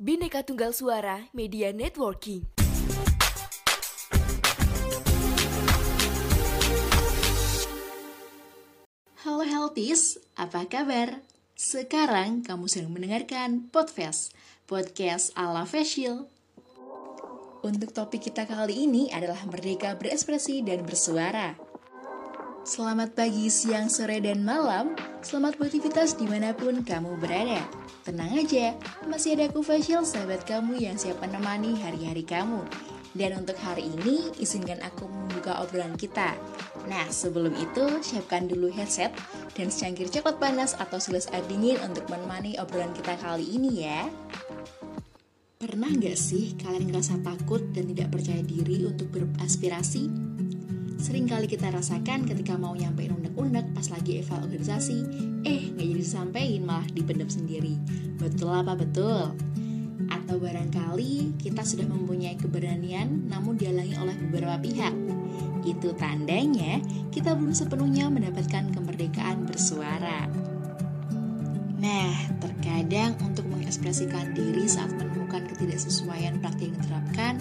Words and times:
Bineka 0.00 0.40
Tunggal 0.40 0.72
Suara 0.72 1.28
Media 1.36 1.76
Networking. 1.76 2.48
Halo 9.20 9.44
Healthies, 9.44 10.16
apa 10.40 10.64
kabar? 10.64 11.20
Sekarang 11.52 12.40
kamu 12.40 12.64
sedang 12.72 12.96
mendengarkan 12.96 13.68
Podfest, 13.68 14.32
podcast 14.64 15.36
ala 15.36 15.68
Facial. 15.68 16.24
Untuk 17.60 17.92
topik 17.92 18.24
kita 18.32 18.48
kali 18.48 18.88
ini 18.88 19.12
adalah 19.12 19.44
merdeka 19.44 20.00
berekspresi 20.00 20.64
dan 20.64 20.80
bersuara. 20.88 21.69
Selamat 22.70 23.18
pagi, 23.18 23.50
siang, 23.50 23.90
sore, 23.90 24.22
dan 24.22 24.46
malam. 24.46 24.94
Selamat 25.26 25.58
beraktivitas 25.58 26.14
di 26.14 26.30
mana 26.30 26.54
pun 26.54 26.86
kamu 26.86 27.18
berada. 27.18 27.58
Tenang 28.06 28.30
aja, 28.38 28.78
masih 29.10 29.34
ada 29.34 29.50
aku 29.50 29.58
facial 29.58 30.06
sahabat 30.06 30.46
kamu 30.46 30.78
yang 30.78 30.94
siap 30.94 31.18
menemani 31.18 31.74
hari-hari 31.82 32.22
kamu. 32.22 32.62
Dan 33.10 33.42
untuk 33.42 33.58
hari 33.58 33.90
ini, 33.90 34.30
izinkan 34.38 34.78
aku 34.86 35.10
membuka 35.10 35.58
obrolan 35.58 35.98
kita. 35.98 36.38
Nah, 36.86 37.10
sebelum 37.10 37.58
itu, 37.58 38.06
siapkan 38.06 38.46
dulu 38.46 38.70
headset 38.70 39.10
dan 39.58 39.66
secangkir 39.66 40.06
coklat 40.06 40.38
panas 40.38 40.78
atau 40.78 41.02
segelas 41.02 41.26
air 41.34 41.42
dingin 41.50 41.74
untuk 41.82 42.06
menemani 42.06 42.54
obrolan 42.62 42.94
kita 42.94 43.18
kali 43.18 43.50
ini 43.50 43.82
ya. 43.82 44.06
Pernah 45.58 45.90
nggak 45.90 46.14
sih 46.14 46.54
kalian 46.54 46.86
ngerasa 46.86 47.18
takut 47.18 47.66
dan 47.74 47.90
tidak 47.90 48.14
percaya 48.14 48.46
diri 48.46 48.86
untuk 48.86 49.10
beraspirasi? 49.10 50.30
Sering 51.00 51.24
kali 51.24 51.48
kita 51.48 51.72
rasakan 51.72 52.28
ketika 52.28 52.60
mau 52.60 52.76
nyampein 52.76 53.16
unek-unek 53.16 53.72
pas 53.72 53.88
lagi 53.88 54.20
eval 54.20 54.44
organisasi, 54.44 54.98
eh 55.48 55.72
nggak 55.72 55.86
jadi 55.88 56.00
disampaikan 56.04 56.62
malah 56.68 56.88
dipendam 56.92 57.32
sendiri. 57.32 57.80
Betul 58.20 58.52
apa 58.52 58.76
betul? 58.76 59.32
Atau 60.12 60.36
barangkali 60.36 61.40
kita 61.40 61.64
sudah 61.64 61.88
mempunyai 61.88 62.36
keberanian 62.36 63.32
namun 63.32 63.56
dihalangi 63.56 63.96
oleh 63.96 64.12
beberapa 64.28 64.60
pihak. 64.60 64.92
Itu 65.64 65.96
tandanya 65.96 66.84
kita 67.08 67.32
belum 67.32 67.56
sepenuhnya 67.56 68.12
mendapatkan 68.12 68.68
kemerdekaan 68.68 69.48
bersuara. 69.48 70.28
Nah, 71.80 72.12
terkadang 72.44 73.16
untuk 73.24 73.48
mengekspresikan 73.48 74.36
diri 74.36 74.68
saat 74.68 74.92
menemukan 74.92 75.48
ketidaksesuaian 75.48 76.36
praktik 76.44 76.68
yang 76.68 76.76
diterapkan, 76.76 77.34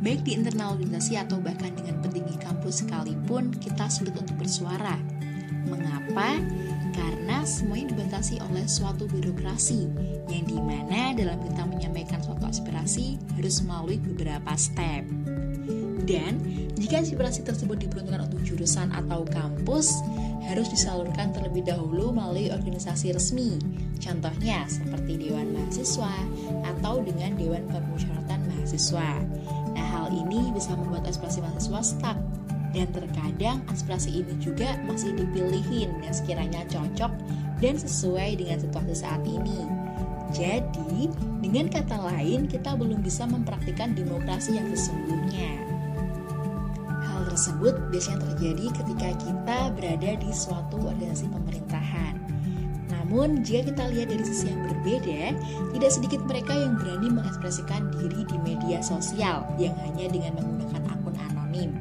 baik 0.00 0.24
di 0.24 0.36
internal 0.36 0.76
organisasi 0.76 1.20
atau 1.20 1.36
bahkan 1.40 1.72
dengan 1.76 2.00
petinggi 2.00 2.40
kampus 2.40 2.84
sekalipun, 2.84 3.52
kita 3.60 3.86
sulit 3.92 4.16
untuk 4.16 4.36
bersuara. 4.40 4.96
Mengapa? 5.68 6.40
Karena 6.90 7.44
semuanya 7.46 7.92
dibatasi 7.94 8.40
oleh 8.50 8.64
suatu 8.66 9.06
birokrasi, 9.06 9.86
yang 10.32 10.44
di 10.48 10.58
mana 10.58 11.14
dalam 11.14 11.38
kita 11.44 11.62
menyampaikan 11.68 12.18
suatu 12.24 12.48
aspirasi 12.48 13.20
harus 13.36 13.62
melalui 13.62 14.00
beberapa 14.00 14.56
step. 14.56 15.04
Dan 16.08 16.42
jika 16.80 17.04
aspirasi 17.04 17.44
tersebut 17.46 17.86
diperuntukkan 17.86 18.26
untuk 18.32 18.40
jurusan 18.42 18.90
atau 18.90 19.22
kampus, 19.28 19.94
harus 20.48 20.66
disalurkan 20.72 21.30
terlebih 21.30 21.62
dahulu 21.62 22.10
melalui 22.10 22.50
organisasi 22.50 23.14
resmi. 23.14 23.60
Contohnya 24.00 24.64
seperti 24.66 25.28
Dewan 25.28 25.54
Mahasiswa 25.54 26.10
atau 26.66 27.04
dengan 27.04 27.36
Dewan 27.36 27.62
Permusyawaratan 27.68 28.40
Mahasiswa. 28.48 29.10
Hal 29.90 30.14
ini 30.14 30.54
bisa 30.54 30.78
membuat 30.78 31.10
aspirasi 31.10 31.42
mahasiswa 31.42 31.82
stuck 31.82 32.18
dan 32.70 32.86
terkadang 32.94 33.58
aspirasi 33.66 34.22
ini 34.22 34.38
juga 34.38 34.78
masih 34.86 35.18
dipilihin 35.18 35.90
yang 36.00 36.14
sekiranya 36.14 36.62
cocok 36.70 37.10
dan 37.58 37.74
sesuai 37.74 38.38
dengan 38.38 38.62
situasi 38.62 38.94
saat 38.94 39.22
ini. 39.26 39.66
Jadi, 40.30 41.10
dengan 41.42 41.66
kata 41.66 41.98
lain, 41.98 42.46
kita 42.46 42.78
belum 42.78 43.02
bisa 43.02 43.26
mempraktikkan 43.26 43.98
demokrasi 43.98 44.54
yang 44.54 44.70
sesungguhnya 44.70 45.70
tersebut 47.40 47.72
biasanya 47.88 48.20
terjadi 48.36 48.66
ketika 48.82 49.08
kita 49.22 49.58
berada 49.72 50.10
di 50.20 50.30
suatu 50.34 50.76
organisasi 50.82 51.30
pemerintahan. 51.32 52.14
Namun, 53.10 53.42
jika 53.42 53.74
kita 53.74 53.90
lihat 53.90 54.14
dari 54.14 54.22
sisi 54.22 54.54
yang 54.54 54.70
berbeda, 54.70 55.34
tidak 55.74 55.90
sedikit 55.90 56.22
mereka 56.30 56.54
yang 56.54 56.78
berani 56.78 57.10
mengekspresikan 57.10 57.90
diri 57.98 58.22
di 58.22 58.38
media 58.38 58.78
sosial 58.86 59.50
yang 59.58 59.74
hanya 59.82 60.06
dengan 60.06 60.38
menggunakan 60.38 60.78
akun 60.94 61.18
anonim. 61.18 61.74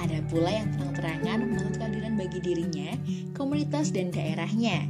Ada 0.00 0.24
pula 0.32 0.48
yang 0.48 0.72
terang-terangan 0.72 1.38
menuntut 1.44 1.76
keadilan 1.76 2.16
bagi 2.16 2.40
dirinya, 2.40 2.96
komunitas, 3.36 3.92
dan 3.92 4.08
daerahnya. 4.08 4.88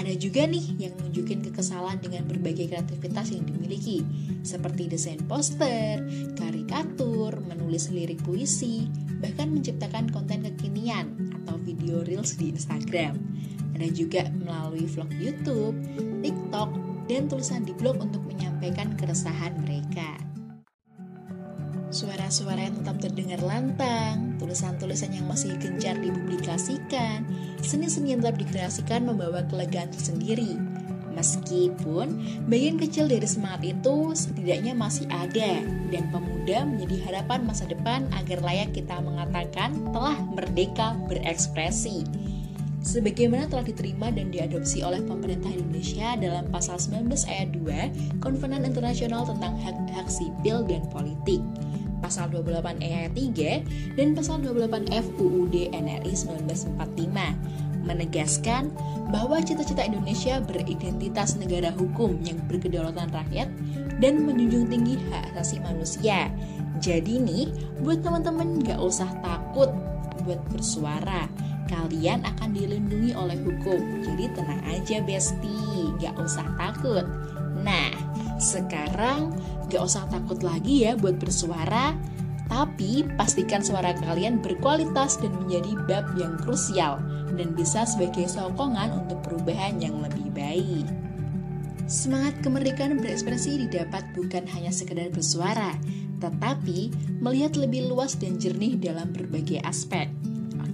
Ada 0.00 0.16
juga 0.16 0.48
nih 0.48 0.80
yang 0.80 0.96
nunjukin 0.96 1.44
kekesalan 1.44 2.00
dengan 2.00 2.24
berbagai 2.24 2.72
kreativitas 2.72 3.36
yang 3.36 3.44
dimiliki, 3.44 4.00
seperti 4.40 4.88
desain 4.88 5.20
poster, 5.28 6.00
karikatur, 6.40 7.36
menulis 7.44 7.92
lirik 7.92 8.24
puisi, 8.24 8.88
bahkan 9.20 9.52
menciptakan 9.52 10.08
konten 10.08 10.48
kekinian 10.48 11.36
atau 11.44 11.60
video 11.60 12.00
reels 12.00 12.40
di 12.40 12.48
Instagram. 12.48 13.20
Ada 13.76 13.92
juga 13.92 14.24
melalui 14.40 14.88
vlog 14.88 15.12
YouTube, 15.20 15.76
TikTok, 16.24 16.72
dan 17.04 17.28
tulisan 17.28 17.68
di 17.68 17.76
blog 17.76 18.00
untuk 18.00 18.24
menyampaikan 18.24 18.96
keresahan 18.96 19.52
mereka. 19.60 20.16
Suara-suara 21.90 22.70
yang 22.70 22.80
tetap 22.80 23.02
terdengar 23.02 23.42
lantang, 23.42 24.38
tulisan-tulisan 24.38 25.10
yang 25.10 25.26
masih 25.26 25.58
gencar 25.58 25.98
dipublikasikan, 25.98 27.26
seni-seni 27.62 28.16
yang 28.16 28.20
tetap 28.24 28.40
dikreasikan 28.40 29.04
membawa 29.08 29.44
kelegaan 29.48 29.92
tersendiri, 29.92 30.56
Meskipun 31.10 32.22
bagian 32.46 32.78
kecil 32.78 33.10
dari 33.10 33.26
semangat 33.26 33.66
itu 33.66 34.14
setidaknya 34.14 34.78
masih 34.78 35.10
ada 35.10 35.58
dan 35.90 36.06
pemuda 36.14 36.62
menjadi 36.62 36.96
harapan 37.10 37.42
masa 37.42 37.66
depan 37.66 38.06
agar 38.14 38.38
layak 38.40 38.70
kita 38.70 38.94
mengatakan 39.02 39.74
telah 39.90 40.16
merdeka 40.30 40.94
berekspresi. 41.10 42.06
Sebagaimana 42.80 43.44
telah 43.52 43.68
diterima 43.68 44.08
dan 44.08 44.32
diadopsi 44.32 44.80
oleh 44.80 45.04
pemerintah 45.04 45.52
Indonesia 45.52 46.16
dalam 46.16 46.48
pasal 46.48 46.80
19 46.80 47.12
ayat 47.28 47.52
2 47.52 48.24
Konvenan 48.24 48.64
Internasional 48.64 49.28
tentang 49.28 49.60
Hak-Hak 49.60 50.08
Sipil 50.08 50.64
dan 50.64 50.88
Politik 50.88 51.44
pasal 52.10 52.26
28 52.34 52.82
ayat 52.82 53.14
3 53.14 53.94
dan 53.94 54.18
pasal 54.18 54.42
28 54.42 54.90
F 54.90 55.06
UUD 55.22 55.70
NRI 55.70 56.10
1945 56.10 57.70
menegaskan 57.86 58.74
bahwa 59.14 59.38
cita-cita 59.38 59.86
Indonesia 59.86 60.42
beridentitas 60.42 61.38
negara 61.38 61.70
hukum 61.70 62.18
yang 62.26 62.36
berkedaulatan 62.50 63.08
rakyat 63.14 63.48
dan 64.02 64.26
menjunjung 64.26 64.66
tinggi 64.66 64.98
hak 65.08 65.38
asasi 65.38 65.62
manusia. 65.62 66.28
Jadi 66.82 67.22
nih, 67.22 67.46
buat 67.86 68.02
teman-teman 68.02 68.58
gak 68.66 68.82
usah 68.82 69.08
takut 69.22 69.70
buat 70.26 70.40
bersuara. 70.50 71.30
Kalian 71.70 72.26
akan 72.26 72.50
dilindungi 72.50 73.14
oleh 73.14 73.38
hukum. 73.38 74.02
Jadi 74.02 74.34
tenang 74.34 74.62
aja 74.66 74.98
besti, 75.06 75.94
gak 76.02 76.18
usah 76.18 76.46
takut. 76.58 77.06
Nah, 77.60 77.92
sekarang 78.40 79.36
gak 79.68 79.84
usah 79.84 80.08
takut 80.08 80.40
lagi 80.40 80.88
ya 80.88 80.96
buat 80.96 81.20
bersuara. 81.20 81.94
Tapi 82.50 83.06
pastikan 83.14 83.62
suara 83.62 83.94
kalian 83.94 84.42
berkualitas 84.42 85.22
dan 85.22 85.30
menjadi 85.38 85.70
bab 85.86 86.10
yang 86.18 86.34
krusial 86.42 86.98
dan 87.38 87.54
bisa 87.54 87.86
sebagai 87.86 88.26
sokongan 88.26 89.06
untuk 89.06 89.22
perubahan 89.22 89.78
yang 89.78 90.02
lebih 90.02 90.34
baik. 90.34 90.82
Semangat 91.86 92.38
kemerdekaan 92.42 92.98
berekspresi 92.98 93.66
didapat 93.66 94.02
bukan 94.18 94.50
hanya 94.50 94.74
sekedar 94.74 95.14
bersuara, 95.14 95.78
tetapi 96.18 96.90
melihat 97.22 97.54
lebih 97.54 97.86
luas 97.86 98.18
dan 98.18 98.34
jernih 98.38 98.78
dalam 98.78 99.14
berbagai 99.14 99.62
aspek. 99.62 100.10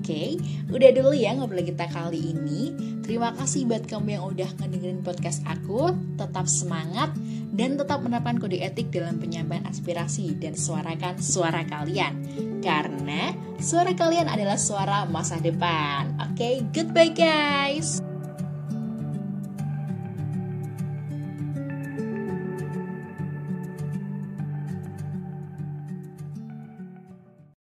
Oke, 0.06 0.38
udah 0.70 0.94
dulu 0.94 1.18
ya 1.18 1.34
ngobrol 1.34 1.66
kita 1.66 1.90
kali 1.90 2.30
ini. 2.30 2.70
Terima 3.02 3.34
kasih 3.34 3.66
buat 3.66 3.90
kamu 3.90 4.14
yang 4.14 4.22
udah 4.30 4.54
ngedengerin 4.62 5.02
podcast 5.02 5.42
aku. 5.42 5.90
Tetap 6.14 6.46
semangat 6.46 7.10
dan 7.50 7.74
tetap 7.74 8.06
menerapkan 8.06 8.38
kode 8.38 8.54
etik 8.54 8.94
dalam 8.94 9.18
penyampaian 9.18 9.66
aspirasi 9.66 10.38
dan 10.38 10.54
suarakan 10.54 11.18
suara 11.18 11.66
kalian. 11.66 12.22
Karena 12.62 13.34
suara 13.58 13.98
kalian 13.98 14.30
adalah 14.30 14.62
suara 14.62 15.10
masa 15.10 15.42
depan. 15.42 16.14
Oke, 16.22 16.62
goodbye 16.70 17.10
guys. 17.10 17.98